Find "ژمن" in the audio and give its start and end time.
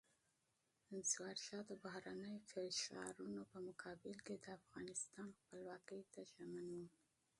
6.31-6.65